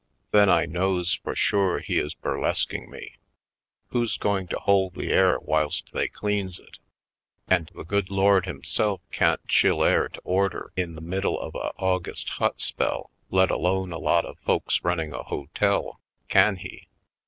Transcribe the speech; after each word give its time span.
Then 0.31 0.49
I 0.49 0.65
knows 0.65 1.13
for 1.13 1.35
sure 1.35 1.77
he 1.77 1.99
is 1.99 2.15
burlesqueing 2.15 2.89
me. 2.89 3.17
Who's 3.89 4.17
going 4.17 4.47
to 4.47 4.57
hold 4.57 4.95
the 4.95 5.11
air 5.11 5.37
whilst 5.39 5.93
they 5.93 6.07
cleans 6.07 6.57
it? 6.59 6.79
And 7.47 7.69
the 7.75 7.83
Good 7.83 8.09
Lord 8.09 8.45
Him 8.47 8.63
self 8.63 9.01
can't 9.11 9.45
chill 9.47 9.83
air 9.83 10.09
to 10.09 10.19
order 10.21 10.73
in 10.75 10.95
the 10.95 11.01
middle 11.01 11.39
of 11.39 11.53
a 11.53 11.71
August 11.77 12.29
hot 12.29 12.61
spell, 12.61 13.11
let 13.29 13.51
alone 13.51 13.91
a 13.93 13.99
lot 13.99 14.25
of 14.25 14.39
folks 14.39 14.83
running 14.83 15.13
a 15.13 15.21
hotel— 15.21 15.99
can 16.29 16.55
He? 16.55 16.87